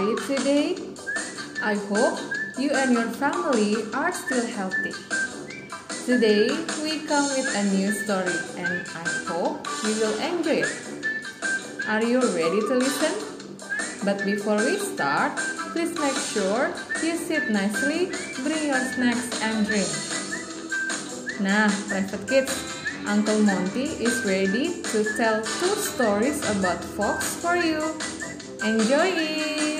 [0.00, 0.76] today?
[1.62, 2.18] I hope
[2.58, 4.96] you and your family are still healthy.
[6.06, 6.48] Today
[6.82, 10.72] we come with a new story and I hope you will enjoy it.
[11.86, 13.12] Are you ready to listen?
[14.02, 15.36] But before we start,
[15.72, 16.72] please make sure
[17.04, 18.08] you sit nicely,
[18.42, 19.90] bring your snacks and drink.
[21.40, 22.56] Nah, private kids,
[23.06, 27.84] Uncle Monty is ready to tell two stories about fox for you.
[28.64, 29.79] Enjoy it!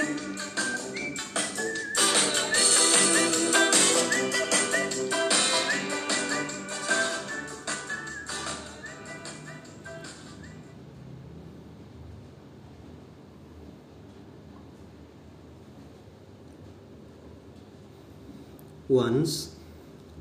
[18.91, 19.55] Once,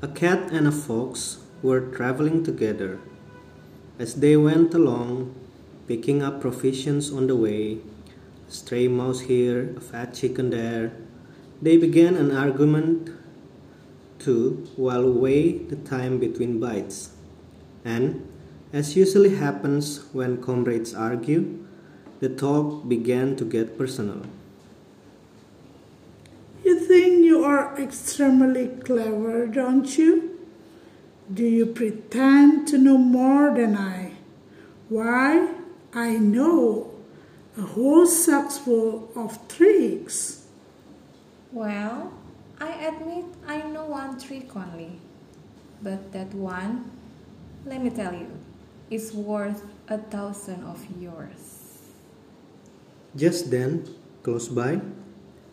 [0.00, 3.00] a cat and a fox were traveling together.
[3.98, 5.34] As they went along,
[5.88, 7.78] picking up provisions on the way,
[8.46, 10.92] a stray mouse here, a fat chicken there,
[11.60, 13.10] they began an argument
[14.20, 17.10] to while weigh the time between bites.
[17.84, 18.24] And,
[18.72, 21.66] as usually happens when comrades argue,
[22.20, 24.22] the talk began to get personal.
[26.62, 30.38] You think you are extremely clever, don't you?
[31.32, 34.12] Do you pretend to know more than I?
[34.90, 35.48] Why,
[35.94, 36.92] I know
[37.56, 40.44] a whole sack full of tricks.
[41.50, 42.12] Well,
[42.60, 45.00] I admit I know one trick only.
[45.80, 46.90] But that one,
[47.64, 48.28] let me tell you,
[48.90, 51.88] is worth a thousand of yours.
[53.16, 53.88] Just then,
[54.22, 54.80] close by,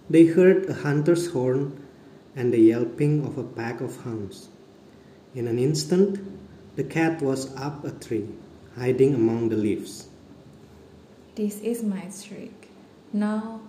[0.09, 1.83] they heard a hunter's horn
[2.35, 4.49] and the yelping of a pack of hounds.
[5.33, 6.19] In an instant,
[6.75, 8.29] the cat was up a tree,
[8.75, 10.07] hiding among the leaves.
[11.35, 12.69] This is my trick.
[13.11, 13.61] Now,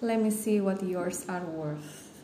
[0.00, 2.22] let me see what yours are worth.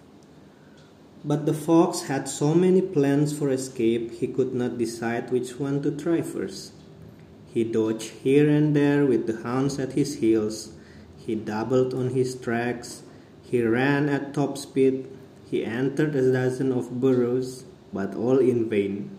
[1.24, 5.80] But the fox had so many plans for escape he could not decide which one
[5.82, 6.72] to try first.
[7.54, 10.72] He dodged here and there with the hounds at his heels.
[11.16, 13.03] He doubled on his tracks.
[13.54, 15.06] He ran at top speed.
[15.48, 19.10] He entered a dozen of burrows, but all in vain.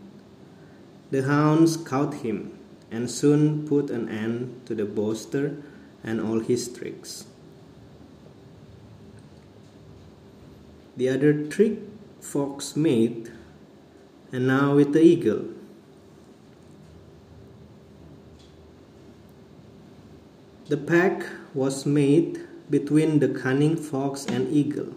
[1.09, 2.51] The hounds caught him
[2.91, 5.63] and soon put an end to the boaster
[6.03, 7.23] and all his tricks.
[10.97, 11.79] The other trick
[12.19, 13.31] fox made,
[14.33, 15.45] and now with the eagle.
[20.67, 21.23] The pack
[21.53, 24.93] was made between the cunning fox and eagle.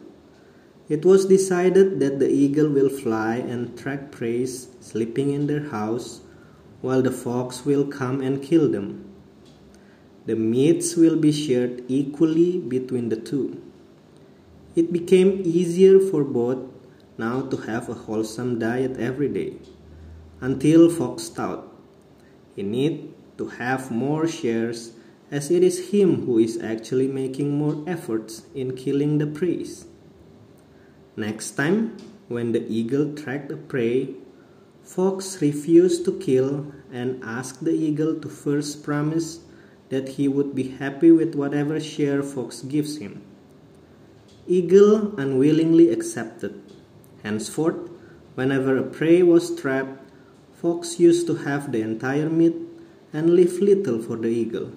[0.88, 6.20] It was decided that the eagle will fly and track prey sleeping in their house,
[6.80, 9.04] while the fox will come and kill them.
[10.26, 13.62] The meats will be shared equally between the two.
[14.76, 16.58] It became easier for both
[17.18, 19.54] now to have a wholesome diet every day,
[20.40, 21.66] until Fox thought
[22.54, 24.92] he need to have more shares
[25.30, 29.64] as it is him who is actually making more efforts in killing the prey.
[31.16, 31.96] Next time,
[32.28, 34.14] when the eagle tracked a prey,
[34.82, 39.40] Fox refused to kill and asked the eagle to first promise
[39.90, 43.22] that he would be happy with whatever share Fox gives him.
[44.46, 46.62] Eagle unwillingly accepted.
[47.22, 47.90] Henceforth,
[48.34, 50.00] whenever a prey was trapped,
[50.54, 52.56] Fox used to have the entire meat
[53.12, 54.72] and leave little for the eagle.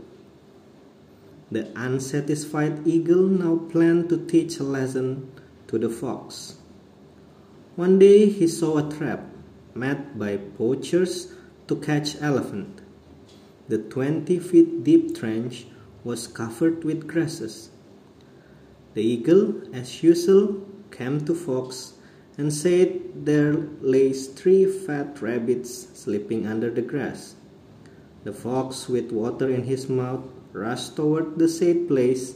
[1.51, 5.31] The unsatisfied eagle now planned to teach a lesson
[5.67, 6.55] to the fox.
[7.75, 9.25] One day he saw a trap
[9.75, 11.34] made by poachers
[11.67, 12.81] to catch elephant.
[13.67, 15.66] The 20 feet deep trench
[16.03, 17.70] was covered with grasses.
[18.93, 21.93] The eagle, as usual, came to Fox
[22.37, 27.35] and said there lay three fat rabbits sleeping under the grass.
[28.23, 32.35] The fox, with water in his mouth, rushed toward the said place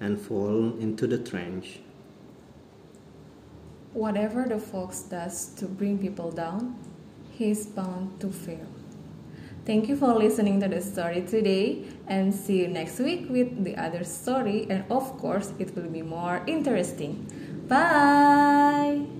[0.00, 1.80] and fall into the trench.
[3.92, 6.76] Whatever the fox does to bring people down,
[7.32, 8.66] he is bound to fail.
[9.64, 13.76] Thank you for listening to the story today and see you next week with the
[13.76, 17.26] other story and of course it will be more interesting.
[17.68, 19.17] Bye!